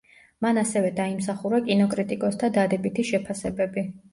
[0.45, 3.89] მან ასევე დაიმსახურა კინოკრიტიკოსთა დადებითი შეფასებები.